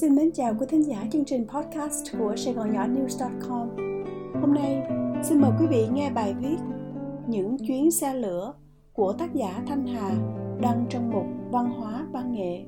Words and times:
Xin 0.00 0.14
mến 0.14 0.30
chào 0.32 0.54
quý 0.60 0.66
thính 0.68 0.82
giả 0.82 1.06
chương 1.12 1.24
trình 1.24 1.46
podcast 1.48 2.06
của 2.18 2.36
Sài 2.36 2.54
Gòn 2.54 2.72
Nhỏ 2.72 2.86
News.com. 2.86 3.68
Hôm 4.40 4.54
nay, 4.54 4.82
xin 5.22 5.40
mời 5.40 5.50
quý 5.60 5.66
vị 5.70 5.86
nghe 5.92 6.10
bài 6.10 6.34
viết 6.40 6.56
Những 7.28 7.56
chuyến 7.66 7.90
xe 7.90 8.14
lửa 8.14 8.54
của 8.92 9.12
tác 9.12 9.34
giả 9.34 9.62
Thanh 9.66 9.86
Hà 9.86 10.10
đăng 10.60 10.86
trong 10.90 11.10
mục 11.10 11.26
Văn 11.50 11.70
hóa 11.70 12.06
văn 12.12 12.32
nghệ. 12.32 12.64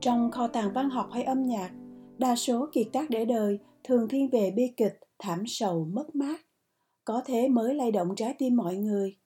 Trong 0.00 0.30
kho 0.30 0.46
tàng 0.46 0.72
văn 0.74 0.90
học 0.90 1.08
hay 1.12 1.22
âm 1.22 1.46
nhạc, 1.46 1.70
đa 2.18 2.36
số 2.36 2.68
kiệt 2.72 2.86
tác 2.92 3.10
để 3.10 3.24
đời 3.24 3.58
thường 3.84 4.08
thiên 4.08 4.30
về 4.30 4.50
bi 4.56 4.72
kịch, 4.76 4.98
thảm 5.18 5.42
sầu, 5.46 5.84
mất 5.92 6.14
mát. 6.14 6.40
Có 7.04 7.22
thế 7.26 7.48
mới 7.48 7.74
lay 7.74 7.92
động 7.92 8.14
trái 8.16 8.34
tim 8.38 8.56
mọi 8.56 8.76
người– 8.76 9.16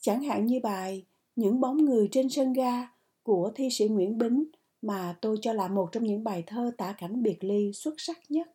Chẳng 0.00 0.22
hạn 0.22 0.46
như 0.46 0.60
bài 0.62 1.06
Những 1.36 1.60
bóng 1.60 1.76
người 1.76 2.08
trên 2.10 2.28
sân 2.28 2.52
ga 2.52 2.88
của 3.22 3.52
thi 3.54 3.68
sĩ 3.70 3.88
Nguyễn 3.88 4.18
Bính 4.18 4.44
mà 4.82 5.18
tôi 5.20 5.36
cho 5.40 5.52
là 5.52 5.68
một 5.68 5.88
trong 5.92 6.04
những 6.04 6.24
bài 6.24 6.44
thơ 6.46 6.70
tả 6.78 6.94
cảnh 6.98 7.22
biệt 7.22 7.44
ly 7.44 7.72
xuất 7.72 7.94
sắc 7.98 8.18
nhất. 8.28 8.48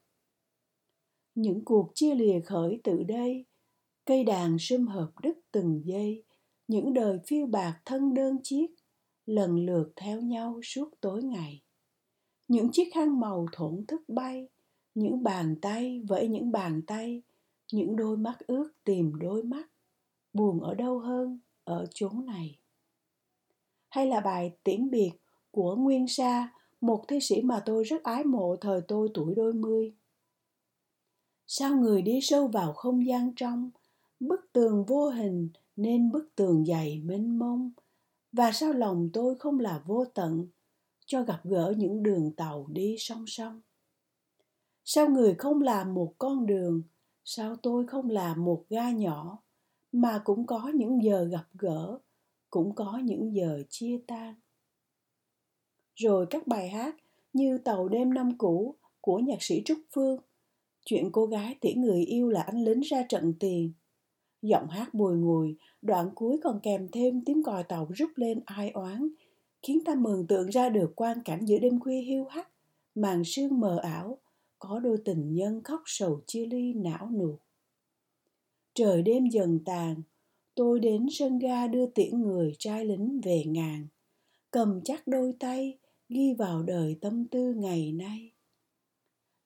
Những 1.35 1.65
cuộc 1.65 1.91
chia 1.95 2.15
lìa 2.15 2.39
khởi 2.39 2.79
từ 2.83 3.03
đây, 3.03 3.45
cây 4.05 4.23
đàn 4.23 4.57
sum 4.59 4.87
hợp 4.87 5.11
đứt 5.23 5.39
từng 5.51 5.81
giây, 5.85 6.23
những 6.67 6.93
đời 6.93 7.19
phiêu 7.27 7.45
bạc 7.45 7.81
thân 7.85 8.13
đơn 8.13 8.37
chiếc, 8.43 8.67
lần 9.25 9.65
lượt 9.65 9.93
theo 9.95 10.21
nhau 10.21 10.59
suốt 10.63 10.89
tối 11.01 11.23
ngày. 11.23 11.61
Những 12.47 12.71
chiếc 12.71 12.89
khăn 12.93 13.19
màu 13.19 13.45
thổn 13.51 13.85
thức 13.87 14.01
bay, 14.07 14.47
những 14.95 15.23
bàn 15.23 15.55
tay 15.61 16.01
vẫy 16.07 16.27
những 16.27 16.51
bàn 16.51 16.81
tay, 16.87 17.21
những 17.71 17.95
đôi 17.95 18.17
mắt 18.17 18.39
ướt 18.48 18.71
tìm 18.83 19.15
đôi 19.15 19.43
mắt, 19.43 19.70
buồn 20.34 20.62
ở 20.62 20.76
đâu 20.76 20.99
hơn 20.99 21.40
ở 21.63 21.85
chốn 21.93 22.26
này? 22.26 22.57
Hay 23.90 24.07
là 24.07 24.20
bài 24.20 24.55
tiễn 24.63 24.90
biệt 24.90 25.12
của 25.51 25.76
nguyên 25.76 26.07
sa, 26.07 26.54
một 26.82 27.04
thi 27.07 27.20
sĩ 27.20 27.41
mà 27.41 27.63
tôi 27.65 27.84
rất 27.84 28.04
ái 28.04 28.23
mộ 28.23 28.55
thời 28.55 28.82
tôi 28.88 29.10
tuổi 29.13 29.35
đôi 29.35 29.54
mươi? 29.54 29.93
Sao 31.48 31.76
người 31.76 32.01
đi 32.01 32.20
sâu 32.21 32.48
vào 32.48 32.73
không 32.73 33.07
gian 33.07 33.32
trong, 33.35 33.70
bức 34.20 34.40
tường 34.54 34.85
vô 34.85 35.10
hình 35.10 35.49
nên 35.76 36.12
bức 36.12 36.35
tường 36.35 36.66
dày 36.66 37.01
mênh 37.05 37.40
mông? 37.40 37.71
Và 38.32 38.51
sao 38.51 38.73
lòng 38.73 39.10
tôi 39.13 39.35
không 39.40 39.60
là 39.60 39.84
vô 39.85 40.05
tận 40.05 40.48
cho 41.05 41.23
gặp 41.23 41.40
gỡ 41.43 41.73
những 41.77 42.04
đường 42.04 42.32
tàu 42.32 42.68
đi 42.70 42.95
song 42.99 43.23
song? 43.27 43.62
Sao 44.84 45.10
người 45.10 45.35
không 45.35 45.62
là 45.62 45.84
một 45.84 46.13
con 46.18 46.45
đường, 46.45 46.82
sao 47.23 47.55
tôi 47.55 47.88
không 47.88 48.10
là 48.10 48.35
một 48.35 48.66
ga 48.70 48.91
nhỏ? 48.91 49.40
Mà 49.91 50.21
cũng 50.23 50.45
có 50.45 50.71
những 50.75 51.03
giờ 51.03 51.23
gặp 51.23 51.45
gỡ, 51.53 51.99
cũng 52.49 52.75
có 52.75 52.99
những 53.03 53.35
giờ 53.35 53.63
chia 53.70 53.99
tan. 54.07 54.35
Rồi 55.95 56.25
các 56.29 56.48
bài 56.48 56.70
hát 56.70 56.95
như 57.33 57.57
tàu 57.57 57.89
đêm 57.89 58.13
năm 58.13 58.37
cũ 58.37 58.75
của 59.01 59.20
nhạc 59.20 59.43
sĩ 59.43 59.61
trúc 59.65 59.77
phương, 59.91 60.20
chuyện 60.85 61.09
cô 61.11 61.25
gái 61.25 61.55
tiễn 61.61 61.81
người 61.81 62.01
yêu 62.01 62.29
là 62.29 62.41
anh 62.41 62.63
lính 62.63 62.81
ra 62.81 63.03
trận 63.09 63.33
tiền. 63.39 63.73
Giọng 64.41 64.67
hát 64.67 64.94
bùi 64.94 65.16
ngùi, 65.16 65.56
đoạn 65.81 66.09
cuối 66.16 66.38
còn 66.44 66.59
kèm 66.63 66.88
thêm 66.91 67.22
tiếng 67.25 67.44
còi 67.44 67.63
tàu 67.63 67.88
rút 67.95 68.09
lên 68.16 68.39
ai 68.45 68.69
oán, 68.69 69.09
khiến 69.63 69.79
ta 69.85 69.95
mường 69.95 70.28
tượng 70.28 70.50
ra 70.50 70.69
được 70.69 70.91
quan 70.95 71.17
cảnh 71.25 71.45
giữa 71.45 71.59
đêm 71.59 71.79
khuya 71.79 72.01
hiu 72.01 72.25
hắt, 72.25 72.50
màn 72.95 73.23
sương 73.25 73.59
mờ 73.59 73.78
ảo, 73.83 74.17
có 74.59 74.79
đôi 74.79 74.97
tình 75.05 75.33
nhân 75.33 75.63
khóc 75.63 75.81
sầu 75.85 76.22
chia 76.28 76.45
ly 76.45 76.73
não 76.73 77.09
nuột. 77.11 77.39
Trời 78.73 79.01
đêm 79.01 79.27
dần 79.27 79.59
tàn, 79.66 80.01
tôi 80.55 80.79
đến 80.79 81.07
sân 81.11 81.39
ga 81.39 81.67
đưa 81.67 81.85
tiễn 81.85 82.21
người 82.21 82.55
trai 82.59 82.85
lính 82.85 83.21
về 83.23 83.43
ngàn. 83.45 83.87
Cầm 84.51 84.81
chắc 84.83 85.07
đôi 85.07 85.33
tay, 85.39 85.77
ghi 86.09 86.33
vào 86.33 86.63
đời 86.63 86.95
tâm 87.01 87.25
tư 87.25 87.53
ngày 87.53 87.91
nay. 87.91 88.31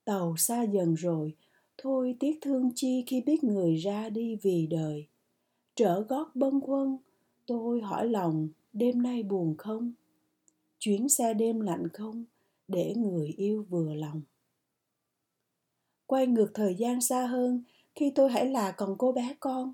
Tàu 0.06 0.35
xa 0.38 0.64
dần 0.64 0.94
rồi, 0.94 1.35
thôi 1.78 2.16
tiếc 2.19 2.40
thương 2.41 2.72
chi 2.75 3.03
khi 3.08 3.22
biết 3.25 3.44
người 3.44 3.75
ra 3.75 4.09
đi 4.09 4.35
vì 4.41 4.68
đời. 4.68 5.08
Trở 5.75 6.02
gót 6.02 6.35
bâng 6.35 6.62
khuâng, 6.62 6.97
tôi 7.46 7.81
hỏi 7.81 8.09
lòng 8.09 8.50
đêm 8.74 9.02
nay 9.02 9.24
buồn 9.24 9.56
không? 9.58 9.94
Chuyến 10.80 11.09
xe 11.09 11.34
đêm 11.34 11.59
lạnh 11.59 11.88
không? 11.94 12.25
Để 12.68 12.94
người 12.96 13.28
yêu 13.38 13.66
vừa 13.69 13.94
lòng. 13.94 14.22
Quay 16.06 16.28
ngược 16.28 16.52
thời 16.53 16.75
gian 16.75 17.02
xa 17.02 17.25
hơn, 17.25 17.64
khi 17.96 18.12
tôi 18.16 18.30
hãy 18.30 18.46
là 18.46 18.72
còn 18.72 18.96
cô 18.98 19.12
bé 19.12 19.36
con 19.40 19.74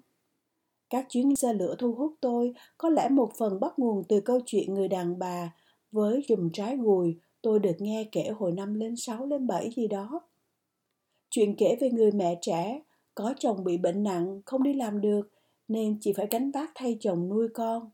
các 0.89 1.05
chuyến 1.09 1.35
xe 1.35 1.53
lửa 1.53 1.75
thu 1.79 1.93
hút 1.93 2.15
tôi 2.21 2.53
có 2.77 2.89
lẽ 2.89 3.09
một 3.09 3.31
phần 3.37 3.59
bắt 3.59 3.79
nguồn 3.79 4.03
từ 4.09 4.21
câu 4.21 4.39
chuyện 4.45 4.73
người 4.73 4.87
đàn 4.87 5.19
bà 5.19 5.53
với 5.91 6.25
dùm 6.29 6.49
trái 6.53 6.77
gùi 6.77 7.17
tôi 7.41 7.59
được 7.59 7.75
nghe 7.79 8.07
kể 8.11 8.29
hồi 8.37 8.51
năm 8.51 8.73
lên 8.73 8.95
sáu 8.95 9.25
lên 9.25 9.47
bảy 9.47 9.71
gì 9.75 9.87
đó. 9.87 10.21
Chuyện 11.29 11.55
kể 11.57 11.77
về 11.81 11.89
người 11.89 12.11
mẹ 12.11 12.37
trẻ, 12.41 12.81
có 13.15 13.33
chồng 13.39 13.63
bị 13.63 13.77
bệnh 13.77 14.03
nặng, 14.03 14.41
không 14.45 14.63
đi 14.63 14.73
làm 14.73 15.01
được, 15.01 15.29
nên 15.67 15.97
chị 16.01 16.13
phải 16.13 16.27
gánh 16.31 16.51
vác 16.51 16.71
thay 16.75 16.97
chồng 16.99 17.29
nuôi 17.29 17.47
con. 17.53 17.89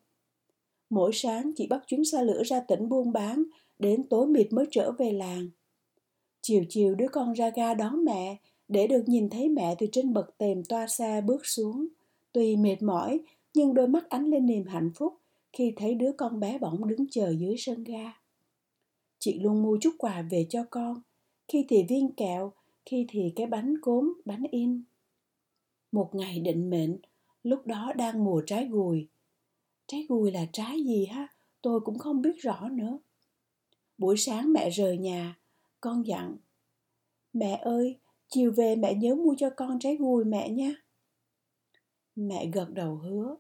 Mỗi 0.90 1.12
sáng 1.14 1.52
chị 1.56 1.68
bắt 1.68 1.84
chuyến 1.88 2.06
xe 2.06 2.24
lửa 2.24 2.44
ra 2.44 2.60
tỉnh 2.60 2.90
buôn 2.90 3.12
bán, 3.12 3.44
đến 3.80 4.04
tối 4.10 4.28
mịt 4.28 4.54
mới 4.54 4.66
trở 4.72 4.92
về 4.92 5.12
làng. 5.12 5.50
Chiều 6.42 6.64
chiều 6.70 6.96
đứa 6.96 7.08
con 7.08 7.34
ra 7.34 7.50
ga 7.50 7.74
đón 7.74 8.06
mẹ, 8.06 8.38
để 8.68 8.88
được 8.88 9.04
nhìn 9.08 9.30
thấy 9.30 9.50
mẹ 9.50 9.76
từ 9.80 9.88
trên 9.92 10.14
bậc 10.14 10.38
tềm 10.38 10.64
toa 10.64 10.88
xa 10.88 11.22
bước 11.22 11.46
xuống. 11.46 11.88
Tuy 12.32 12.56
mệt 12.56 12.82
mỏi, 12.82 13.20
nhưng 13.54 13.74
đôi 13.74 13.88
mắt 13.88 14.10
ánh 14.10 14.26
lên 14.26 14.46
niềm 14.46 14.66
hạnh 14.66 14.92
phúc 14.96 15.14
khi 15.54 15.74
thấy 15.76 15.96
đứa 15.96 16.12
con 16.12 16.40
bé 16.40 16.58
bỏng 16.58 16.88
đứng 16.88 17.06
chờ 17.12 17.30
dưới 17.30 17.56
sân 17.58 17.84
ga. 17.84 18.14
Chị 19.20 19.40
luôn 19.40 19.64
mua 19.64 19.78
chút 19.82 19.96
quà 19.98 20.22
về 20.22 20.46
cho 20.50 20.66
con, 20.70 21.02
khi 21.48 21.66
thì 21.70 21.84
viên 21.90 22.12
kẹo, 22.12 22.54
khi 22.86 23.06
thì 23.10 23.34
cái 23.36 23.46
bánh 23.46 23.76
cốm, 23.82 24.14
bánh 24.26 24.44
in. 24.52 24.84
Một 25.92 26.10
ngày 26.14 26.40
định 26.40 26.70
mệnh, 26.70 26.98
lúc 27.44 27.68
đó 27.68 27.94
đang 27.96 28.24
mùa 28.24 28.42
trái 28.46 28.66
gùi. 28.66 29.08
Trái 29.88 30.06
gùi 30.10 30.32
là 30.32 30.46
trái 30.54 30.84
gì 30.84 31.06
ha? 31.06 31.28
Tôi 31.62 31.80
cũng 31.80 32.00
không 32.00 32.22
biết 32.22 32.42
rõ 32.42 32.70
nữa. 32.70 33.00
Buổi 33.98 34.18
sáng 34.18 34.54
mẹ 34.54 34.70
rời 34.70 34.98
nhà, 34.98 35.40
con 35.82 36.08
dặn, 36.08 36.38
mẹ 37.34 37.60
ơi 37.64 38.00
chiều 38.30 38.52
về 38.52 38.76
mẹ 38.76 38.94
nhớ 38.94 39.16
mua 39.16 39.36
cho 39.38 39.50
con 39.50 39.80
trái 39.80 39.96
gùi 39.96 40.26
mẹ 40.26 40.50
nha. 40.50 40.76
Mẹ 42.16 42.46
gật 42.54 42.70
đầu 42.70 42.96
hứa. 42.96 43.36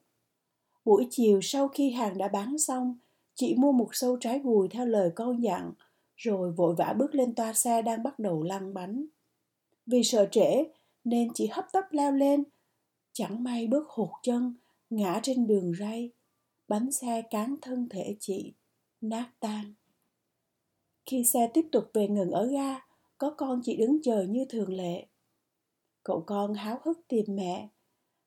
Buổi 0.85 1.07
chiều 1.09 1.39
sau 1.41 1.67
khi 1.67 1.91
hàng 1.91 2.17
đã 2.17 2.27
bán 2.27 2.57
xong, 2.57 2.97
chị 3.35 3.55
mua 3.57 3.71
một 3.71 3.89
sâu 3.91 4.17
trái 4.19 4.39
gùi 4.39 4.67
theo 4.67 4.85
lời 4.85 5.11
con 5.15 5.43
dặn, 5.43 5.73
rồi 6.15 6.51
vội 6.51 6.75
vã 6.77 6.93
bước 6.97 7.15
lên 7.15 7.35
toa 7.35 7.53
xe 7.53 7.81
đang 7.81 8.03
bắt 8.03 8.19
đầu 8.19 8.43
lăn 8.43 8.73
bánh. 8.73 9.05
Vì 9.85 10.03
sợ 10.03 10.27
trễ 10.31 10.63
nên 11.03 11.29
chị 11.33 11.47
hấp 11.51 11.65
tấp 11.73 11.83
leo 11.91 12.11
lên, 12.11 12.43
chẳng 13.13 13.43
may 13.43 13.67
bước 13.67 13.89
hụt 13.89 14.09
chân, 14.23 14.55
ngã 14.89 15.19
trên 15.23 15.47
đường 15.47 15.73
ray. 15.79 16.11
Bánh 16.67 16.91
xe 16.91 17.21
cán 17.29 17.55
thân 17.61 17.89
thể 17.89 18.15
chị, 18.19 18.53
nát 19.01 19.29
tan. 19.39 19.73
Khi 21.05 21.23
xe 21.23 21.49
tiếp 21.53 21.65
tục 21.71 21.83
về 21.93 22.07
ngừng 22.07 22.31
ở 22.31 22.47
ga 22.47 22.86
có 23.17 23.33
con 23.37 23.61
chỉ 23.63 23.77
đứng 23.77 24.01
chờ 24.03 24.25
như 24.29 24.45
thường 24.49 24.73
lệ. 24.73 25.07
Cậu 26.03 26.23
con 26.27 26.53
háo 26.53 26.79
hức 26.85 26.99
tìm 27.07 27.25
mẹ. 27.29 27.69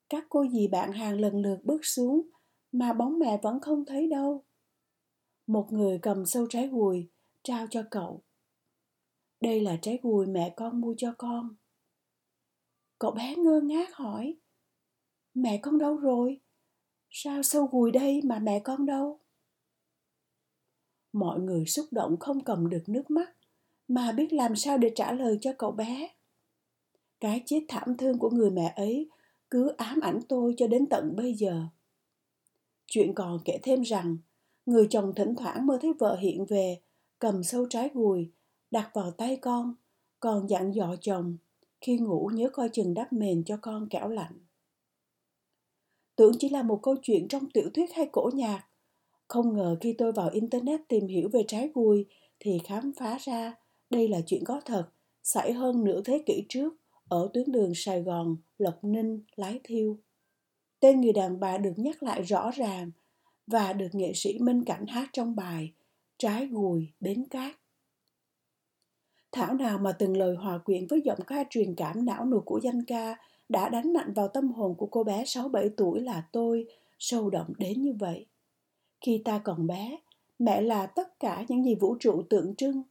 Các 0.09 0.25
cô 0.29 0.45
dì 0.51 0.67
bạn 0.67 0.91
hàng 0.91 1.19
lần 1.19 1.41
lượt 1.41 1.57
bước 1.63 1.85
xuống, 1.85 2.29
mà 2.71 2.93
bóng 2.93 3.19
mẹ 3.19 3.39
vẫn 3.43 3.59
không 3.61 3.85
thấy 3.85 4.07
đâu. 4.07 4.45
Một 5.47 5.67
người 5.71 5.99
cầm 6.01 6.25
sâu 6.25 6.47
trái 6.49 6.67
gùi, 6.67 7.09
trao 7.43 7.67
cho 7.69 7.83
cậu. 7.91 8.23
Đây 9.41 9.61
là 9.61 9.77
trái 9.81 9.99
gùi 10.01 10.27
mẹ 10.27 10.53
con 10.57 10.81
mua 10.81 10.93
cho 10.97 11.13
con. 11.17 11.55
Cậu 12.99 13.11
bé 13.11 13.35
ngơ 13.35 13.61
ngác 13.61 13.95
hỏi, 13.95 14.37
mẹ 15.33 15.59
con 15.61 15.77
đâu 15.77 15.97
rồi? 15.97 16.41
Sao 17.09 17.43
sâu 17.43 17.67
gùi 17.71 17.91
đây 17.91 18.21
mà 18.23 18.39
mẹ 18.39 18.59
con 18.59 18.85
đâu? 18.85 19.19
Mọi 21.13 21.39
người 21.39 21.65
xúc 21.65 21.85
động 21.91 22.17
không 22.19 22.43
cầm 22.43 22.69
được 22.69 22.83
nước 22.87 23.09
mắt 23.09 23.35
mà 23.93 24.11
biết 24.11 24.33
làm 24.33 24.55
sao 24.55 24.77
để 24.77 24.91
trả 24.95 25.11
lời 25.11 25.37
cho 25.41 25.53
cậu 25.57 25.71
bé? 25.71 26.09
Cái 27.19 27.43
chết 27.45 27.65
thảm 27.67 27.97
thương 27.97 28.19
của 28.19 28.29
người 28.29 28.51
mẹ 28.51 28.73
ấy 28.75 29.09
cứ 29.49 29.73
ám 29.77 29.99
ảnh 29.99 30.19
tôi 30.29 30.53
cho 30.57 30.67
đến 30.67 30.85
tận 30.89 31.15
bây 31.15 31.33
giờ. 31.33 31.63
Chuyện 32.87 33.13
còn 33.15 33.39
kể 33.45 33.59
thêm 33.63 33.81
rằng, 33.81 34.17
người 34.65 34.87
chồng 34.89 35.13
thỉnh 35.15 35.35
thoảng 35.35 35.65
mơ 35.65 35.77
thấy 35.81 35.93
vợ 35.99 36.15
hiện 36.15 36.45
về, 36.45 36.81
cầm 37.19 37.43
sâu 37.43 37.65
trái 37.69 37.89
gùi, 37.93 38.31
đặt 38.71 38.91
vào 38.93 39.11
tay 39.11 39.35
con, 39.35 39.75
còn 40.19 40.49
dặn 40.49 40.75
dò 40.75 40.95
chồng 41.01 41.37
khi 41.81 41.97
ngủ 41.97 42.31
nhớ 42.33 42.49
coi 42.53 42.69
chừng 42.69 42.93
đắp 42.93 43.13
mền 43.13 43.43
cho 43.43 43.57
con 43.61 43.89
kẻo 43.89 44.09
lạnh. 44.09 44.33
Tưởng 46.15 46.33
chỉ 46.39 46.49
là 46.49 46.63
một 46.63 46.79
câu 46.83 46.95
chuyện 47.01 47.27
trong 47.27 47.49
tiểu 47.49 47.69
thuyết 47.73 47.93
hay 47.93 48.09
cổ 48.11 48.29
nhạc, 48.33 48.67
không 49.27 49.53
ngờ 49.53 49.77
khi 49.81 49.93
tôi 49.97 50.11
vào 50.11 50.29
internet 50.29 50.81
tìm 50.87 51.07
hiểu 51.07 51.29
về 51.33 51.43
trái 51.47 51.69
gùi 51.73 52.05
thì 52.39 52.59
khám 52.63 52.91
phá 52.97 53.17
ra 53.21 53.60
đây 53.91 54.07
là 54.07 54.21
chuyện 54.25 54.43
có 54.45 54.61
thật, 54.65 54.89
xảy 55.23 55.53
hơn 55.53 55.83
nửa 55.83 56.01
thế 56.01 56.23
kỷ 56.25 56.45
trước 56.49 56.73
ở 57.09 57.29
tuyến 57.33 57.51
đường 57.51 57.71
Sài 57.75 58.01
Gòn, 58.01 58.37
Lộc 58.57 58.83
Ninh, 58.83 59.19
Lái 59.35 59.59
Thiêu. 59.63 59.97
Tên 60.79 61.01
người 61.01 61.13
đàn 61.13 61.39
bà 61.39 61.57
được 61.57 61.73
nhắc 61.75 62.03
lại 62.03 62.21
rõ 62.21 62.51
ràng 62.51 62.91
và 63.47 63.73
được 63.73 63.89
nghệ 63.91 64.11
sĩ 64.15 64.39
Minh 64.39 64.63
Cảnh 64.63 64.85
hát 64.87 65.09
trong 65.13 65.35
bài 65.35 65.73
Trái 66.21 66.47
gùi 66.47 66.87
bến 66.99 67.27
cát. 67.27 67.55
Thảo 69.31 69.53
nào 69.53 69.77
mà 69.77 69.91
từng 69.91 70.17
lời 70.17 70.35
hòa 70.35 70.57
quyện 70.57 70.87
với 70.87 71.01
giọng 71.05 71.19
ca 71.27 71.43
truyền 71.49 71.75
cảm 71.75 72.05
não 72.05 72.25
nụt 72.25 72.45
của 72.45 72.59
danh 72.63 72.85
ca 72.85 73.17
đã 73.49 73.69
đánh 73.69 73.93
mạnh 73.93 74.13
vào 74.13 74.27
tâm 74.27 74.51
hồn 74.51 74.75
của 74.75 74.85
cô 74.85 75.03
bé 75.03 75.23
6-7 75.23 75.69
tuổi 75.77 76.01
là 76.01 76.23
tôi, 76.31 76.65
sâu 76.99 77.29
đậm 77.29 77.53
đến 77.57 77.81
như 77.81 77.93
vậy. 77.99 78.25
Khi 79.01 79.21
ta 79.25 79.41
còn 79.43 79.67
bé, 79.67 79.97
mẹ 80.39 80.61
là 80.61 80.85
tất 80.85 81.19
cả 81.19 81.45
những 81.47 81.63
gì 81.65 81.75
vũ 81.75 81.95
trụ 81.99 82.23
tượng 82.29 82.55
trưng, 82.55 82.83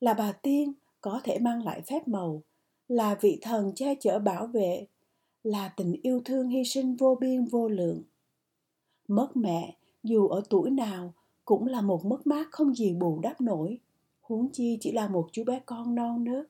là 0.00 0.14
bà 0.14 0.32
tiên 0.32 0.72
có 1.00 1.20
thể 1.24 1.38
mang 1.38 1.64
lại 1.64 1.82
phép 1.82 2.08
màu, 2.08 2.42
là 2.88 3.16
vị 3.20 3.38
thần 3.42 3.72
che 3.74 3.94
chở 4.00 4.18
bảo 4.18 4.46
vệ, 4.46 4.86
là 5.42 5.72
tình 5.76 5.92
yêu 6.02 6.20
thương 6.24 6.48
hy 6.48 6.64
sinh 6.64 6.96
vô 6.96 7.18
biên 7.20 7.44
vô 7.44 7.68
lượng. 7.68 8.02
Mất 9.08 9.36
mẹ, 9.36 9.76
dù 10.02 10.28
ở 10.28 10.42
tuổi 10.50 10.70
nào, 10.70 11.14
cũng 11.44 11.66
là 11.66 11.80
một 11.80 12.04
mất 12.04 12.26
mát 12.26 12.48
không 12.50 12.74
gì 12.74 12.94
bù 12.94 13.20
đắp 13.20 13.40
nổi, 13.40 13.78
huống 14.20 14.48
chi 14.52 14.78
chỉ 14.80 14.92
là 14.92 15.08
một 15.08 15.28
chú 15.32 15.44
bé 15.44 15.60
con 15.66 15.94
non 15.94 16.24
nớt. 16.24 16.46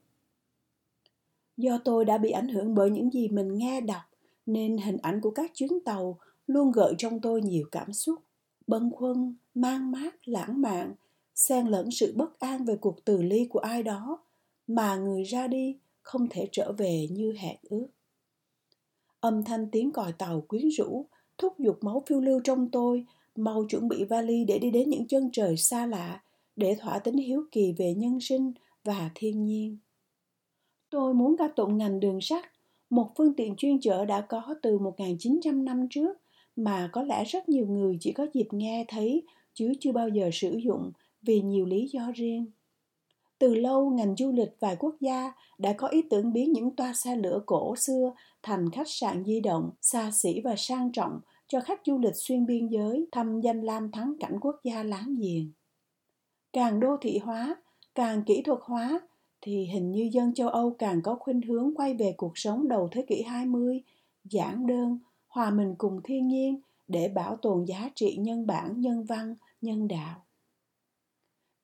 Do 1.57 1.79
tôi 1.85 2.05
đã 2.05 2.19
bị 2.19 2.31
ảnh 2.31 2.49
hưởng 2.49 2.75
bởi 2.75 2.91
những 2.91 3.11
gì 3.11 3.29
mình 3.29 3.55
nghe 3.55 3.81
đọc, 3.81 4.03
nên 4.47 4.77
hình 4.79 4.97
ảnh 5.03 5.21
của 5.21 5.31
các 5.31 5.51
chuyến 5.55 5.71
tàu 5.85 6.19
luôn 6.47 6.73
gợi 6.73 6.95
trong 6.99 7.21
tôi 7.21 7.43
nhiều 7.43 7.67
cảm 7.73 7.93
xúc, 7.93 8.19
bâng 8.67 8.91
khuâng, 8.91 9.35
mang 9.55 9.91
mát, 9.91 10.29
lãng 10.29 10.61
mạn, 10.61 10.95
xen 11.41 11.67
lẫn 11.67 11.91
sự 11.91 12.15
bất 12.17 12.39
an 12.39 12.65
về 12.65 12.77
cuộc 12.77 13.05
từ 13.05 13.23
ly 13.23 13.47
của 13.51 13.59
ai 13.59 13.83
đó 13.83 14.25
mà 14.67 14.97
người 14.97 15.25
ra 15.25 15.47
đi 15.47 15.79
không 16.03 16.27
thể 16.31 16.49
trở 16.53 16.73
về 16.73 17.07
như 17.11 17.33
hẹn 17.39 17.57
ước. 17.63 17.87
Âm 19.21 19.45
thanh 19.45 19.71
tiếng 19.71 19.93
còi 19.93 20.13
tàu 20.13 20.41
quyến 20.41 20.69
rũ, 20.69 21.07
thúc 21.39 21.59
giục 21.59 21.79
máu 21.81 22.03
phiêu 22.07 22.21
lưu 22.21 22.41
trong 22.45 22.71
tôi, 22.71 23.05
mau 23.37 23.65
chuẩn 23.69 23.89
bị 23.89 24.05
vali 24.05 24.45
để 24.45 24.59
đi 24.59 24.71
đến 24.71 24.91
những 24.91 25.07
chân 25.09 25.31
trời 25.33 25.57
xa 25.57 25.87
lạ, 25.87 26.23
để 26.57 26.77
thỏa 26.81 26.99
tính 26.99 27.17
hiếu 27.17 27.45
kỳ 27.53 27.73
về 27.73 27.95
nhân 27.95 28.21
sinh 28.21 28.53
và 28.85 29.11
thiên 29.15 29.45
nhiên. 29.45 29.79
Tôi 30.91 31.15
muốn 31.15 31.37
ca 31.37 31.49
tụng 31.49 31.79
ngành 31.79 32.01
đường 32.01 32.21
sắt, 32.21 32.45
một 32.91 33.11
phương 33.17 33.35
tiện 33.35 33.57
chuyên 33.57 33.81
chở 33.81 34.05
đã 34.05 34.21
có 34.21 34.55
từ 34.63 34.79
1.900 34.79 35.65
năm 35.65 35.87
trước 35.91 36.19
mà 36.57 36.91
có 36.93 37.03
lẽ 37.03 37.25
rất 37.25 37.49
nhiều 37.49 37.67
người 37.67 37.97
chỉ 38.01 38.13
có 38.13 38.27
dịp 38.35 38.47
nghe 38.51 38.85
thấy 38.89 39.23
chứ 39.55 39.73
chưa 39.81 39.93
bao 39.93 40.09
giờ 40.09 40.31
sử 40.33 40.57
dụng 40.65 40.93
vì 41.23 41.41
nhiều 41.41 41.67
lý 41.67 41.89
do 41.93 42.11
riêng. 42.15 42.47
Từ 43.39 43.55
lâu, 43.55 43.91
ngành 43.91 44.17
du 44.17 44.33
lịch 44.33 44.57
vài 44.61 44.77
quốc 44.77 44.97
gia 45.01 45.33
đã 45.59 45.73
có 45.73 45.89
ý 45.89 46.03
tưởng 46.11 46.33
biến 46.33 46.53
những 46.53 46.77
toa 46.77 46.93
xe 46.95 47.17
lửa 47.17 47.43
cổ 47.47 47.77
xưa 47.77 48.13
thành 48.43 48.71
khách 48.71 48.89
sạn 48.89 49.25
di 49.25 49.41
động, 49.41 49.71
xa 49.81 50.11
xỉ 50.11 50.41
và 50.45 50.55
sang 50.57 50.93
trọng 50.93 51.21
cho 51.49 51.61
khách 51.61 51.81
du 51.87 51.99
lịch 51.99 52.17
xuyên 52.17 52.47
biên 52.47 52.69
giới 52.69 53.07
thăm 53.13 53.41
danh 53.41 53.61
lam 53.61 53.91
thắng 53.91 54.15
cảnh 54.21 54.39
quốc 54.41 54.57
gia 54.65 54.83
láng 54.83 55.15
giềng. 55.21 55.53
Càng 56.53 56.81
đô 56.81 56.97
thị 57.01 57.19
hóa, 57.19 57.57
càng 57.95 58.23
kỹ 58.27 58.43
thuật 58.43 58.59
hóa 58.63 59.01
thì 59.41 59.65
hình 59.65 59.93
như 59.93 60.09
dân 60.13 60.35
châu 60.35 60.49
Âu 60.49 60.75
càng 60.79 61.03
có 61.03 61.15
khuynh 61.15 61.43
hướng 61.43 61.75
quay 61.75 61.95
về 61.95 62.15
cuộc 62.17 62.33
sống 62.39 62.69
đầu 62.69 62.89
thế 62.93 63.05
kỷ 63.09 63.23
20, 63.23 63.83
giản 64.25 64.67
đơn, 64.67 64.99
hòa 65.29 65.51
mình 65.51 65.75
cùng 65.79 66.01
thiên 66.05 66.29
nhiên 66.29 66.61
để 66.89 67.09
bảo 67.09 67.37
tồn 67.37 67.65
giá 67.65 67.91
trị 67.95 68.17
nhân 68.17 68.47
bản, 68.47 68.81
nhân 68.81 69.05
văn, 69.05 69.35
nhân 69.61 69.89
đạo. 69.89 70.25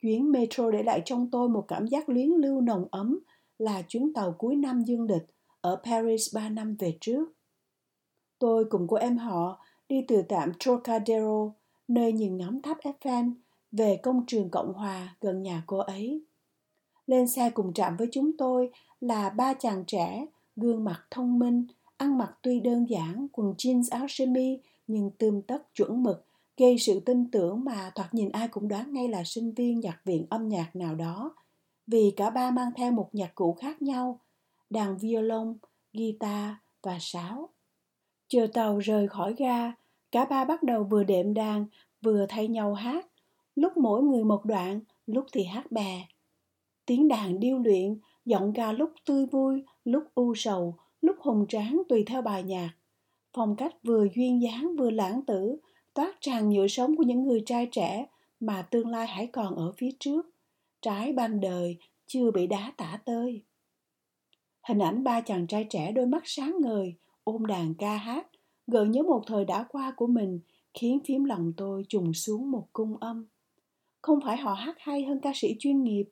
Chuyến 0.00 0.32
metro 0.32 0.70
để 0.70 0.82
lại 0.82 1.02
trong 1.04 1.30
tôi 1.30 1.48
một 1.48 1.64
cảm 1.68 1.86
giác 1.86 2.08
luyến 2.08 2.28
lưu 2.28 2.60
nồng 2.60 2.84
ấm 2.90 3.18
là 3.58 3.82
chuyến 3.82 4.12
tàu 4.12 4.34
cuối 4.38 4.56
năm 4.56 4.82
dương 4.84 5.02
lịch 5.02 5.26
ở 5.60 5.80
Paris 5.84 6.34
3 6.34 6.48
năm 6.48 6.76
về 6.78 6.98
trước. 7.00 7.28
Tôi 8.38 8.64
cùng 8.70 8.86
cô 8.88 8.96
em 8.96 9.18
họ 9.18 9.64
đi 9.88 10.04
từ 10.08 10.22
trạm 10.28 10.52
Trocadero, 10.58 11.52
nơi 11.88 12.12
nhìn 12.12 12.36
ngắm 12.36 12.62
tháp 12.62 12.78
Eiffel, 12.80 13.32
về 13.72 14.00
công 14.02 14.26
trường 14.26 14.50
Cộng 14.50 14.72
Hòa 14.72 15.16
gần 15.20 15.42
nhà 15.42 15.62
cô 15.66 15.78
ấy. 15.78 16.24
Lên 17.06 17.28
xe 17.28 17.50
cùng 17.50 17.72
trạm 17.72 17.96
với 17.96 18.08
chúng 18.12 18.36
tôi 18.36 18.70
là 19.00 19.30
ba 19.30 19.54
chàng 19.54 19.84
trẻ, 19.86 20.26
gương 20.56 20.84
mặt 20.84 21.02
thông 21.10 21.38
minh, 21.38 21.66
ăn 21.96 22.18
mặc 22.18 22.38
tuy 22.42 22.60
đơn 22.60 22.86
giản, 22.88 23.26
quần 23.32 23.54
jeans 23.58 23.82
áo 23.90 24.06
sơ 24.08 24.26
mi 24.26 24.58
nhưng 24.86 25.10
tươm 25.18 25.42
tất 25.42 25.74
chuẩn 25.74 26.02
mực, 26.02 26.26
gây 26.56 26.78
sự 26.78 27.00
tin 27.00 27.30
tưởng 27.30 27.64
mà 27.64 27.92
thoạt 27.94 28.14
nhìn 28.14 28.30
ai 28.32 28.48
cũng 28.48 28.68
đoán 28.68 28.92
ngay 28.92 29.08
là 29.08 29.22
sinh 29.24 29.52
viên 29.52 29.80
nhạc 29.80 30.00
viện 30.04 30.26
âm 30.30 30.48
nhạc 30.48 30.76
nào 30.76 30.94
đó. 30.94 31.34
Vì 31.86 32.12
cả 32.16 32.30
ba 32.30 32.50
mang 32.50 32.70
theo 32.76 32.92
một 32.92 33.08
nhạc 33.12 33.34
cụ 33.34 33.52
khác 33.60 33.82
nhau, 33.82 34.20
đàn 34.70 34.98
violon, 34.98 35.56
guitar 35.92 36.54
và 36.82 36.98
sáo. 37.00 37.48
Chờ 38.28 38.46
tàu 38.52 38.78
rời 38.78 39.08
khỏi 39.08 39.34
ga, 39.38 39.72
cả 40.12 40.24
ba 40.24 40.44
bắt 40.44 40.62
đầu 40.62 40.84
vừa 40.84 41.04
đệm 41.04 41.34
đàn, 41.34 41.66
vừa 42.02 42.26
thay 42.28 42.48
nhau 42.48 42.74
hát. 42.74 43.06
Lúc 43.54 43.76
mỗi 43.76 44.02
người 44.02 44.24
một 44.24 44.44
đoạn, 44.44 44.80
lúc 45.06 45.26
thì 45.32 45.44
hát 45.44 45.72
bè. 45.72 46.06
Tiếng 46.86 47.08
đàn 47.08 47.40
điêu 47.40 47.58
luyện, 47.58 47.98
giọng 48.24 48.52
ca 48.54 48.72
lúc 48.72 48.90
tươi 49.04 49.26
vui, 49.26 49.64
lúc 49.84 50.04
u 50.14 50.34
sầu, 50.34 50.76
lúc 51.00 51.16
hùng 51.20 51.46
tráng 51.48 51.82
tùy 51.88 52.04
theo 52.06 52.22
bài 52.22 52.42
nhạc. 52.42 52.70
Phong 53.32 53.56
cách 53.56 53.74
vừa 53.82 54.06
duyên 54.14 54.42
dáng 54.42 54.76
vừa 54.78 54.90
lãng 54.90 55.22
tử, 55.26 55.56
toát 55.96 56.20
tràn 56.20 56.48
nhựa 56.48 56.66
sống 56.66 56.96
của 56.96 57.02
những 57.02 57.24
người 57.24 57.42
trai 57.46 57.68
trẻ 57.72 58.06
mà 58.40 58.62
tương 58.62 58.88
lai 58.88 59.06
hãy 59.06 59.26
còn 59.26 59.56
ở 59.56 59.72
phía 59.76 59.90
trước. 60.00 60.30
Trái 60.82 61.12
ban 61.12 61.40
đời 61.40 61.76
chưa 62.06 62.30
bị 62.30 62.46
đá 62.46 62.72
tả 62.76 62.98
tơi. 63.04 63.42
Hình 64.62 64.78
ảnh 64.78 65.04
ba 65.04 65.20
chàng 65.20 65.46
trai 65.46 65.66
trẻ 65.70 65.92
đôi 65.92 66.06
mắt 66.06 66.22
sáng 66.24 66.56
ngời, 66.60 66.94
ôm 67.24 67.46
đàn 67.46 67.74
ca 67.74 67.96
hát, 67.96 68.26
gợi 68.66 68.88
nhớ 68.88 69.02
một 69.02 69.22
thời 69.26 69.44
đã 69.44 69.66
qua 69.68 69.92
của 69.96 70.06
mình, 70.06 70.40
khiến 70.74 70.98
phím 71.04 71.24
lòng 71.24 71.52
tôi 71.56 71.84
trùng 71.88 72.14
xuống 72.14 72.50
một 72.50 72.68
cung 72.72 72.96
âm. 72.96 73.26
Không 74.02 74.20
phải 74.24 74.36
họ 74.36 74.54
hát 74.54 74.76
hay 74.78 75.04
hơn 75.04 75.20
ca 75.20 75.32
sĩ 75.34 75.56
chuyên 75.58 75.82
nghiệp, 75.82 76.04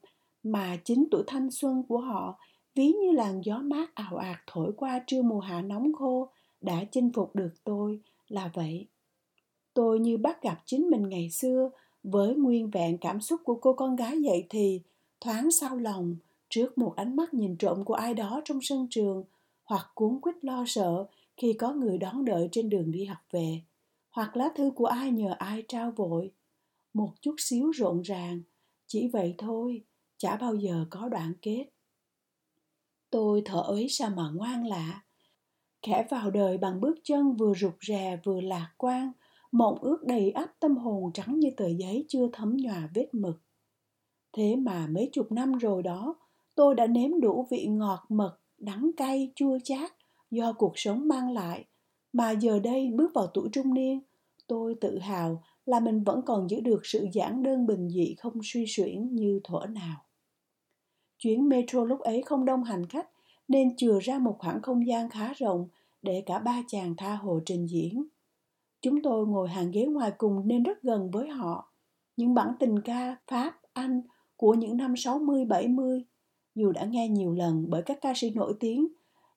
mà 0.42 0.76
chính 0.84 1.04
tuổi 1.10 1.25
thanh 1.26 1.50
xuân 1.50 1.82
của 1.88 1.98
họ 1.98 2.38
ví 2.75 2.87
như 2.87 3.12
làn 3.12 3.40
gió 3.44 3.58
mát 3.58 3.94
ảo 3.94 4.16
ạt 4.16 4.37
thổi 4.46 4.72
qua 4.76 5.00
trưa 5.06 5.22
mùa 5.22 5.40
hạ 5.40 5.62
nóng 5.62 5.92
khô 5.92 6.28
đã 6.60 6.84
chinh 6.90 7.12
phục 7.14 7.37
được 7.37 7.52
tôi 7.64 8.00
là 8.28 8.50
vậy 8.54 8.87
tôi 9.75 9.99
như 9.99 10.17
bắt 10.17 10.43
gặp 10.43 10.62
chính 10.65 10.91
mình 10.91 11.09
ngày 11.09 11.31
xưa, 11.31 11.71
với 12.03 12.35
nguyên 12.35 12.71
vẹn 12.71 12.99
cảm 12.99 13.21
xúc 13.21 13.41
của 13.44 13.55
cô 13.55 13.73
con 13.73 13.97
gái 13.97 14.23
dậy 14.23 14.47
thì, 14.50 14.81
thoáng 15.21 15.50
sau 15.50 15.76
lòng, 15.76 16.17
trước 16.49 16.79
một 16.79 16.93
ánh 16.97 17.17
mắt 17.17 17.35
nhìn 17.35 17.56
trộm 17.56 17.85
của 17.85 17.94
ai 17.94 18.15
đó 18.15 18.41
trong 18.44 18.59
sân 18.62 18.87
trường, 18.90 19.25
hoặc 19.64 19.90
cuốn 19.95 20.21
quýt 20.21 20.45
lo 20.45 20.64
sợ 20.66 21.07
khi 21.37 21.52
có 21.52 21.73
người 21.73 21.99
đón 21.99 22.25
đợi 22.25 22.49
trên 22.52 22.69
đường 22.69 22.90
đi 22.90 23.04
học 23.04 23.19
về, 23.31 23.61
hoặc 24.11 24.37
lá 24.37 24.49
thư 24.57 24.71
của 24.71 24.87
ai 24.87 25.11
nhờ 25.11 25.35
ai 25.38 25.62
trao 25.69 25.90
vội. 25.90 26.31
Một 26.95 27.11
chút 27.21 27.35
xíu 27.38 27.71
rộn 27.71 28.02
ràng, 28.02 28.43
chỉ 28.87 29.09
vậy 29.09 29.35
thôi, 29.38 29.85
chả 30.19 30.37
bao 30.37 30.54
giờ 30.54 30.87
có 30.90 31.09
đoạn 31.09 31.33
kết. 31.43 31.66
Tôi 33.11 33.43
thở 33.45 33.61
ấy 33.61 33.87
sao 33.88 34.11
mà 34.11 34.31
ngoan 34.35 34.66
lạ. 34.66 35.02
Khẽ 35.83 36.07
vào 36.11 36.31
đời 36.31 36.59
bằng 36.59 36.81
bước 36.81 36.95
chân 37.04 37.37
vừa 37.37 37.54
rụt 37.54 37.75
rè 37.81 38.21
vừa 38.25 38.40
lạc 38.40 38.71
quan 38.76 39.12
mộng 39.54 39.78
ước 39.80 40.04
đầy 40.04 40.30
ắp 40.30 40.52
tâm 40.61 40.76
hồn 40.76 41.12
trắng 41.12 41.40
như 41.40 41.50
tờ 41.56 41.68
giấy 41.68 42.04
chưa 42.08 42.28
thấm 42.32 42.56
nhòa 42.56 42.88
vết 42.94 43.08
mực. 43.12 43.40
Thế 44.32 44.56
mà 44.56 44.87
mấy 44.87 45.08
chục 45.12 45.32
năm 45.32 45.52
rồi 45.52 45.82
đó, 45.82 46.16
tôi 46.54 46.75
đã 46.75 46.87
nếm 46.87 47.20
đủ 47.20 47.46
vị 47.50 47.66
ngọt 47.66 48.06
mật, 48.08 48.38
đắng 48.58 48.90
cay, 48.96 49.32
chua 49.34 49.58
chát 49.64 49.92
do 50.30 50.52
cuộc 50.52 50.73
sống 50.76 51.08
mang 51.08 51.32
lại. 51.32 51.64
Mà 52.12 52.30
giờ 52.30 52.58
đây 52.58 52.90
bước 52.94 53.11
vào 53.14 53.26
tuổi 53.26 53.49
trung 53.52 53.75
niên, 53.75 54.00
tôi 54.46 54.75
tự 54.80 54.99
hào 54.99 55.42
là 55.66 55.80
mình 55.80 56.04
vẫn 56.04 56.23
còn 56.23 56.50
giữ 56.50 56.61
được 56.61 56.87
sự 56.87 57.06
giản 57.12 57.42
đơn 57.42 57.66
bình 57.66 57.88
dị 57.88 58.14
không 58.18 58.40
suy 58.42 58.64
xuyển 58.68 59.14
như 59.14 59.40
thuở 59.44 59.66
nào. 59.66 59.96
Chuyến 61.18 61.49
metro 61.49 61.84
lúc 61.84 62.00
ấy 62.00 62.23
không 62.23 62.44
đông 62.44 62.64
hành 62.64 62.87
khách 62.87 63.11
nên 63.49 63.76
chừa 63.76 63.99
ra 64.00 64.18
một 64.18 64.37
khoảng 64.38 64.62
không 64.62 64.87
gian 64.87 65.11
khá 65.11 65.32
rộng 65.32 65.68
để 66.02 66.23
cả 66.26 66.38
ba 66.38 66.62
chàng 66.68 66.94
tha 66.96 67.14
hồ 67.14 67.40
trình 67.46 67.66
diễn. 67.66 68.04
Chúng 68.85 69.03
tôi 69.03 69.26
ngồi 69.26 69.49
hàng 69.49 69.71
ghế 69.71 69.87
ngoài 69.87 70.12
cùng 70.19 70.49
nên 70.49 70.62
rất 70.62 70.83
gần 70.83 71.11
với 71.11 71.29
họ. 71.29 71.73
Những 72.17 72.35
bản 72.35 72.53
tình 72.61 72.81
ca 72.81 73.17
Pháp, 73.26 73.61
Anh 73.73 74.03
của 74.37 74.55
những 74.55 74.76
năm 74.76 74.97
60, 74.97 75.45
70, 75.45 76.05
dù 76.55 76.73
đã 76.73 76.85
nghe 76.85 77.09
nhiều 77.09 77.33
lần 77.33 77.67
bởi 77.69 77.83
các 77.83 77.99
ca 78.00 78.12
sĩ 78.17 78.31
nổi 78.31 78.55
tiếng, 78.61 78.88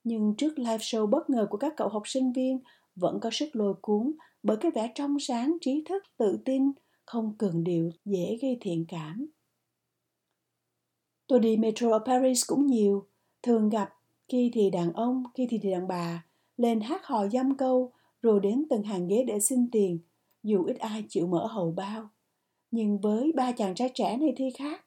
nhưng 0.04 0.34
trước 0.38 0.60
live 0.60 0.77
show 0.77 1.08
bất 1.08 1.30
ngờ 1.30 1.48
của 1.50 1.58
các 1.58 1.74
cậu 1.77 1.89
học 1.89 2.01
sinh 2.06 2.34
viên 2.34 2.60
vẫn 2.96 3.20
có 3.20 3.30
sức 3.34 3.56
lôi 3.56 3.74
cuốn 3.82 4.13
bởi 4.44 4.58
cái 4.58 4.72
vẻ 4.72 4.92
trong 4.96 5.20
sáng, 5.20 5.58
trí 5.62 5.84
thức, 5.89 6.04
tự 6.18 6.39
tin, 6.46 6.72
không 7.06 7.34
cường 7.38 7.63
điệu, 7.63 7.92
dễ 8.06 8.38
gây 8.42 8.58
thiện 8.62 8.86
cảm. 8.88 9.27
Tôi 11.27 11.39
đi 11.39 11.58
metro 11.58 11.92
ở 11.92 12.00
Paris 12.06 12.44
cũng 12.48 12.68
nhiều, 12.68 13.08
thường 13.44 13.70
gặp 13.70 13.94
khi 14.27 14.51
thì 14.54 14.70
đàn 14.70 14.94
ông, 14.94 15.24
khi 15.34 15.48
thì 15.50 15.58
đàn 15.58 15.88
bà, 15.88 16.25
lên 16.58 16.82
hát 16.82 17.06
hò 17.06 17.27
dăm 17.27 17.58
câu, 17.58 17.92
rồi 18.21 18.39
đến 18.39 18.65
từng 18.69 18.83
hàng 18.83 19.07
ghế 19.07 19.24
để 19.27 19.39
xin 19.39 19.71
tiền, 19.71 20.00
dù 20.43 20.63
ít 20.63 20.79
ai 20.79 21.03
chịu 21.09 21.27
mở 21.27 21.47
hầu 21.47 21.71
bao. 21.71 22.09
Nhưng 22.71 23.00
với 23.00 23.31
ba 23.36 23.51
chàng 23.51 23.75
trai 23.75 23.89
trẻ 23.93 24.17
này 24.17 24.33
thì 24.38 24.45
khác. 24.57 24.86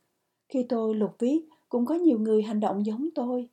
Khi 0.48 0.66
tôi 0.68 0.94
lục 0.94 1.10
viết, 1.18 1.40
cũng 1.68 1.86
có 1.86 1.94
nhiều 1.94 2.18
người 2.18 2.42
hành 2.42 2.60
động 2.60 2.86
giống 2.86 3.08
tôi. 3.14 3.48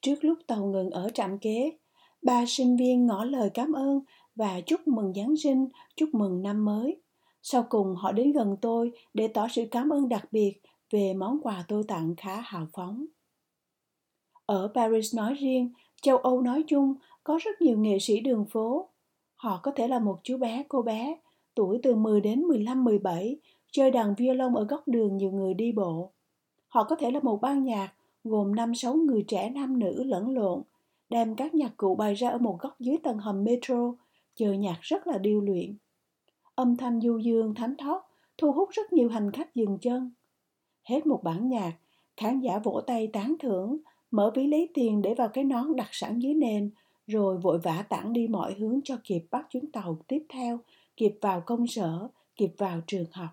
Trước 0.00 0.24
lúc 0.24 0.38
tàu 0.46 0.66
ngừng 0.66 0.90
ở 0.90 1.10
trạm 1.14 1.38
kế, 1.38 1.78
ba 2.22 2.44
sinh 2.46 2.76
viên 2.76 3.06
ngỏ 3.06 3.24
lời 3.24 3.50
cảm 3.54 3.72
ơn 3.72 4.00
và 4.34 4.60
chúc 4.60 4.88
mừng 4.88 5.12
Giáng 5.14 5.36
sinh, 5.36 5.68
chúc 5.96 6.14
mừng 6.14 6.42
năm 6.42 6.64
mới. 6.64 7.00
Sau 7.42 7.66
cùng 7.68 7.94
họ 7.96 8.12
đến 8.12 8.32
gần 8.32 8.56
tôi 8.60 8.92
để 9.14 9.28
tỏ 9.28 9.48
sự 9.50 9.64
cảm 9.70 9.90
ơn 9.90 10.08
đặc 10.08 10.28
biệt 10.32 10.60
về 10.90 11.14
món 11.14 11.40
quà 11.42 11.64
tôi 11.68 11.82
tặng 11.88 12.14
khá 12.16 12.40
hào 12.40 12.66
phóng. 12.72 13.06
Ở 14.46 14.70
Paris 14.74 15.14
nói 15.16 15.34
riêng, 15.34 15.72
châu 16.02 16.16
Âu 16.16 16.40
nói 16.40 16.64
chung 16.66 16.94
có 17.24 17.38
rất 17.42 17.62
nhiều 17.62 17.78
nghệ 17.78 17.98
sĩ 17.98 18.20
đường 18.20 18.44
phố. 18.50 18.89
Họ 19.40 19.60
có 19.62 19.70
thể 19.70 19.88
là 19.88 19.98
một 19.98 20.18
chú 20.22 20.36
bé, 20.36 20.64
cô 20.68 20.82
bé, 20.82 21.16
tuổi 21.54 21.80
từ 21.82 21.94
10 21.94 22.20
đến 22.20 22.42
15, 22.42 22.84
17, 22.84 23.36
chơi 23.70 23.90
đàn 23.90 24.14
violon 24.14 24.54
ở 24.54 24.64
góc 24.64 24.88
đường 24.88 25.16
nhiều 25.16 25.30
người 25.30 25.54
đi 25.54 25.72
bộ. 25.72 26.10
Họ 26.68 26.84
có 26.84 26.96
thể 26.96 27.10
là 27.10 27.20
một 27.22 27.40
ban 27.40 27.64
nhạc 27.64 27.92
gồm 28.24 28.52
5-6 28.52 29.04
người 29.04 29.24
trẻ 29.28 29.50
nam 29.50 29.78
nữ 29.78 30.02
lẫn 30.02 30.30
lộn, 30.30 30.62
đem 31.08 31.34
các 31.34 31.54
nhạc 31.54 31.76
cụ 31.76 31.94
bày 31.94 32.14
ra 32.14 32.28
ở 32.30 32.38
một 32.38 32.56
góc 32.60 32.80
dưới 32.80 32.98
tầng 33.02 33.18
hầm 33.18 33.44
metro, 33.44 33.94
chờ 34.34 34.52
nhạc 34.52 34.78
rất 34.80 35.06
là 35.06 35.18
điêu 35.18 35.40
luyện. 35.40 35.76
Âm 36.54 36.76
thanh 36.76 37.00
du 37.00 37.18
dương 37.18 37.54
thánh 37.54 37.76
thót 37.76 38.02
thu 38.38 38.52
hút 38.52 38.68
rất 38.72 38.92
nhiều 38.92 39.08
hành 39.08 39.32
khách 39.32 39.54
dừng 39.54 39.78
chân. 39.78 40.10
Hết 40.82 41.06
một 41.06 41.22
bản 41.22 41.48
nhạc, 41.48 41.72
khán 42.16 42.40
giả 42.40 42.58
vỗ 42.58 42.80
tay 42.86 43.06
tán 43.06 43.34
thưởng, 43.40 43.78
mở 44.10 44.32
ví 44.34 44.46
lấy 44.46 44.68
tiền 44.74 45.02
để 45.02 45.14
vào 45.14 45.28
cái 45.28 45.44
nón 45.44 45.76
đặt 45.76 45.88
sẵn 45.90 46.18
dưới 46.18 46.34
nền, 46.34 46.70
rồi 47.10 47.38
vội 47.38 47.58
vã 47.58 47.82
tản 47.88 48.12
đi 48.12 48.28
mọi 48.28 48.54
hướng 48.54 48.80
cho 48.84 48.96
kịp 49.04 49.22
bắt 49.30 49.46
chuyến 49.50 49.72
tàu 49.72 49.98
tiếp 50.08 50.26
theo, 50.28 50.60
kịp 50.96 51.18
vào 51.20 51.40
công 51.46 51.66
sở, 51.66 52.08
kịp 52.36 52.50
vào 52.58 52.80
trường 52.86 53.06
học. 53.12 53.30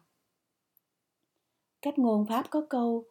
Cách 1.81 1.99
ngôn 1.99 2.25
Pháp 2.25 2.49
có 2.49 2.61
câu, 2.69 3.05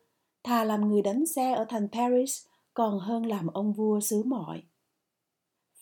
thà 0.44 0.64
làm 0.64 0.88
người 0.88 1.02
đánh 1.02 1.26
xe 1.26 1.52
ở 1.52 1.64
thành 1.68 1.88
Paris 1.92 2.46
còn 2.74 2.98
hơn 2.98 3.26
làm 3.26 3.46
ông 3.46 3.72
vua 3.72 4.00
xứ 4.00 4.22
mọi. 4.26 4.62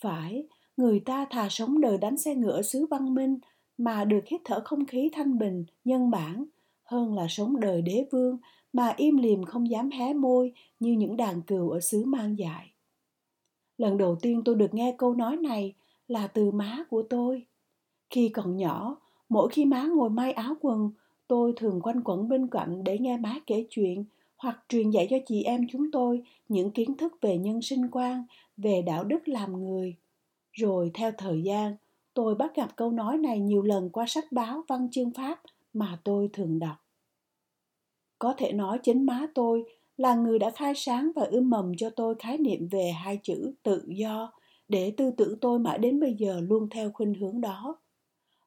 Phải, 0.00 0.46
người 0.76 1.00
ta 1.00 1.26
thà 1.30 1.48
sống 1.50 1.80
đời 1.80 1.98
đánh 1.98 2.18
xe 2.18 2.34
ngựa 2.34 2.62
xứ 2.62 2.86
văn 2.90 3.14
minh 3.14 3.38
mà 3.78 4.04
được 4.04 4.24
hít 4.26 4.40
thở 4.44 4.60
không 4.64 4.86
khí 4.86 5.10
thanh 5.12 5.38
bình, 5.38 5.64
nhân 5.84 6.10
bản, 6.10 6.44
hơn 6.84 7.14
là 7.14 7.26
sống 7.28 7.60
đời 7.60 7.82
đế 7.82 8.06
vương 8.12 8.38
mà 8.72 8.94
im 8.96 9.16
lìm 9.16 9.44
không 9.44 9.70
dám 9.70 9.90
hé 9.90 10.12
môi 10.12 10.52
như 10.80 10.92
những 10.92 11.16
đàn 11.16 11.42
cừu 11.42 11.70
ở 11.70 11.80
xứ 11.80 12.04
mang 12.04 12.38
dại. 12.38 12.73
Lần 13.78 13.98
đầu 13.98 14.16
tiên 14.22 14.42
tôi 14.44 14.54
được 14.54 14.74
nghe 14.74 14.94
câu 14.98 15.14
nói 15.14 15.36
này 15.36 15.74
là 16.08 16.26
từ 16.26 16.50
má 16.50 16.84
của 16.90 17.02
tôi. 17.02 17.46
Khi 18.10 18.28
còn 18.28 18.56
nhỏ, 18.56 18.96
mỗi 19.28 19.48
khi 19.48 19.64
má 19.64 19.82
ngồi 19.82 20.10
may 20.10 20.32
áo 20.32 20.54
quần, 20.60 20.90
tôi 21.28 21.52
thường 21.56 21.80
quanh 21.82 22.00
quẩn 22.04 22.28
bên 22.28 22.48
cạnh 22.48 22.84
để 22.84 22.98
nghe 22.98 23.16
má 23.16 23.34
kể 23.46 23.66
chuyện 23.70 24.04
hoặc 24.36 24.64
truyền 24.68 24.90
dạy 24.90 25.06
cho 25.10 25.16
chị 25.26 25.42
em 25.42 25.66
chúng 25.70 25.90
tôi 25.90 26.22
những 26.48 26.70
kiến 26.70 26.96
thức 26.96 27.12
về 27.20 27.38
nhân 27.38 27.62
sinh 27.62 27.88
quan, 27.90 28.24
về 28.56 28.82
đạo 28.82 29.04
đức 29.04 29.28
làm 29.28 29.64
người. 29.64 29.96
Rồi 30.52 30.90
theo 30.94 31.12
thời 31.18 31.42
gian, 31.42 31.76
tôi 32.14 32.34
bắt 32.34 32.56
gặp 32.56 32.76
câu 32.76 32.90
nói 32.90 33.18
này 33.18 33.40
nhiều 33.40 33.62
lần 33.62 33.90
qua 33.90 34.06
sách 34.06 34.24
báo 34.30 34.64
văn 34.68 34.88
chương 34.90 35.10
Pháp 35.10 35.40
mà 35.72 35.98
tôi 36.04 36.28
thường 36.32 36.58
đọc. 36.58 36.76
Có 38.18 38.34
thể 38.36 38.52
nói 38.52 38.78
chính 38.82 39.06
má 39.06 39.26
tôi 39.34 39.64
là 39.96 40.14
người 40.14 40.38
đã 40.38 40.50
khai 40.50 40.72
sáng 40.76 41.10
và 41.16 41.24
ươm 41.24 41.50
mầm 41.50 41.72
cho 41.76 41.90
tôi 41.90 42.14
khái 42.18 42.38
niệm 42.38 42.68
về 42.70 42.90
hai 42.90 43.20
chữ 43.22 43.54
tự 43.62 43.84
do 43.86 44.32
để 44.68 44.94
tư 44.96 45.10
tưởng 45.16 45.38
tôi 45.40 45.58
mãi 45.58 45.78
đến 45.78 46.00
bây 46.00 46.14
giờ 46.14 46.40
luôn 46.40 46.68
theo 46.70 46.90
khuynh 46.92 47.14
hướng 47.14 47.40
đó. 47.40 47.76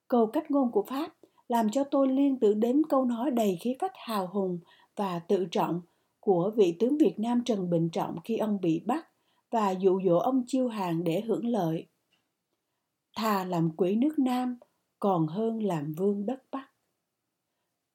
Câu 0.08 0.28
cách 0.28 0.52
ngôn 0.52 0.72
của 0.72 0.84
Pháp 0.84 1.14
làm 1.48 1.70
cho 1.70 1.84
tôi 1.84 2.08
liên 2.08 2.40
tưởng 2.40 2.60
đến 2.60 2.82
câu 2.90 3.06
nói 3.06 3.32
đầy 3.32 3.58
khí 3.62 3.76
phách 3.80 3.94
hào 3.96 4.28
hùng 4.28 4.60
và 4.96 5.20
tự 5.20 5.46
trọng 5.52 5.82
của 6.20 6.52
vị 6.56 6.76
tướng 6.80 6.98
Việt 6.98 7.20
Nam 7.20 7.44
Trần 7.44 7.70
Bình 7.70 7.90
Trọng 7.90 8.20
khi 8.24 8.38
ông 8.38 8.62
bị 8.62 8.84
bắt 8.86 9.08
và 9.52 9.72
dụ 9.72 10.02
dỗ 10.06 10.18
ông 10.18 10.44
chiêu 10.48 10.68
hàng 10.68 11.04
để 11.04 11.22
hưởng 11.22 11.48
lợi. 11.48 11.88
Thà 13.16 13.46
làm 13.46 13.70
quỷ 13.78 13.96
nước 13.96 14.20
Nam, 14.20 14.58
còn 15.00 15.28
hơn 15.28 15.64
làm 15.64 15.94
vương 15.98 16.26
đất 16.26 16.44
Bắc. 16.52 16.68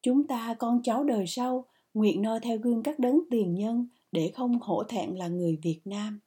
Chúng 0.03 0.27
ta, 0.27 0.55
con 0.59 0.83
cháu 0.83 1.05
đời 1.05 1.25
sau 1.27 1.67
nguyện 1.95 2.23
noi 2.23 2.41
theo 2.41 2.59
gương 2.59 2.83
các 2.83 2.99
đấng 2.99 3.21
tiền 3.31 3.55
nhân 3.55 3.87
để 4.13 4.33
không 4.35 4.59
hổ 4.61 4.83
thẹn 4.85 5.17
là 5.17 5.29
người 5.29 5.59
Việt 5.63 5.81
Nam. 5.85 6.21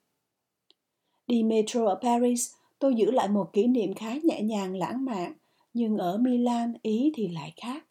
Đi 1.26 1.42
metro 1.42 1.86
ở 1.86 1.98
Paris, 2.02 2.50
tôi 2.78 2.94
giữ 2.94 3.10
lại 3.10 3.28
một 3.28 3.52
kỷ 3.52 3.66
niệm 3.66 3.94
khá 3.94 4.14
nhẹ 4.24 4.42
nhàng 4.42 4.76
lãng 4.76 5.04
mạn, 5.04 5.34
nhưng 5.74 5.98
ở 5.98 6.18
Milan, 6.18 6.72
Ý 6.82 7.12
thì 7.14 7.28
lại 7.28 7.52
khác. 7.56 7.86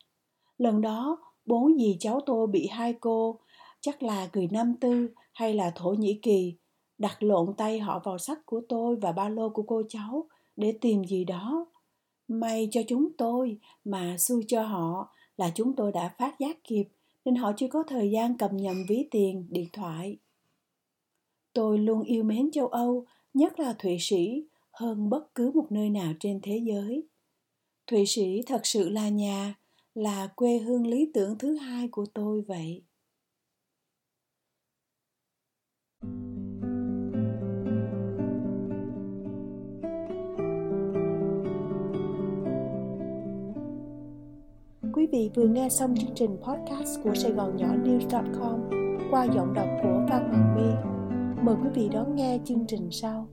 Lần 0.57 0.81
đó, 0.81 1.17
bố 1.45 1.69
dì 1.79 1.97
cháu 1.99 2.19
tôi 2.25 2.47
bị 2.47 2.67
hai 2.67 2.93
cô, 2.93 3.39
chắc 3.81 4.03
là 4.03 4.29
người 4.33 4.47
Nam 4.51 4.75
Tư 4.81 5.09
hay 5.33 5.53
là 5.53 5.71
Thổ 5.75 5.89
Nhĩ 5.89 6.19
Kỳ, 6.21 6.55
đặt 6.97 7.23
lộn 7.23 7.53
tay 7.57 7.79
họ 7.79 8.01
vào 8.03 8.17
sách 8.17 8.45
của 8.45 8.61
tôi 8.69 8.95
và 8.95 9.11
ba 9.11 9.29
lô 9.29 9.49
của 9.49 9.63
cô 9.63 9.83
cháu 9.89 10.27
để 10.55 10.77
tìm 10.81 11.03
gì 11.03 11.23
đó. 11.23 11.65
May 12.27 12.69
cho 12.71 12.81
chúng 12.87 13.07
tôi 13.17 13.57
mà 13.83 14.17
xui 14.17 14.45
cho 14.47 14.63
họ 14.63 15.09
là 15.37 15.51
chúng 15.55 15.73
tôi 15.75 15.91
đã 15.91 16.15
phát 16.17 16.39
giác 16.39 16.63
kịp 16.63 16.85
nên 17.25 17.35
họ 17.35 17.51
chưa 17.57 17.67
có 17.67 17.83
thời 17.87 18.11
gian 18.11 18.37
cầm 18.37 18.57
nhầm 18.57 18.85
ví 18.89 19.07
tiền, 19.11 19.47
điện 19.49 19.67
thoại. 19.73 20.17
Tôi 21.53 21.77
luôn 21.77 22.03
yêu 22.03 22.23
mến 22.23 22.51
châu 22.51 22.67
Âu, 22.67 23.05
nhất 23.33 23.59
là 23.59 23.73
Thụy 23.79 23.97
Sĩ, 23.99 24.45
hơn 24.71 25.09
bất 25.09 25.35
cứ 25.35 25.51
một 25.55 25.67
nơi 25.69 25.89
nào 25.89 26.13
trên 26.19 26.39
thế 26.43 26.61
giới. 26.63 27.03
Thụy 27.87 28.05
Sĩ 28.05 28.41
thật 28.47 28.65
sự 28.65 28.89
là 28.89 29.09
nhà, 29.09 29.55
là 29.93 30.27
quê 30.35 30.57
hương 30.57 30.87
lý 30.87 31.11
tưởng 31.13 31.37
thứ 31.37 31.55
hai 31.55 31.87
của 31.87 32.05
tôi 32.13 32.41
vậy. 32.41 32.83
Quý 45.05 45.19
vị 45.19 45.31
vừa 45.35 45.47
nghe 45.47 45.69
xong 45.69 45.95
chương 45.97 46.15
trình 46.15 46.37
podcast 46.37 47.03
của 47.03 47.13
Sài 47.15 47.31
Gòn 47.31 47.57
Nhỏ 47.57 47.67
News.com 47.67 48.59
qua 49.11 49.23
giọng 49.35 49.53
đọc 49.53 49.67
của 49.83 50.05
Phan 50.09 50.29
Hoàng 50.29 50.55
My. 50.55 50.71
Mời 51.41 51.55
quý 51.63 51.69
vị 51.73 51.89
đón 51.93 52.15
nghe 52.15 52.39
chương 52.45 52.65
trình 52.67 52.91
sau. 52.91 53.27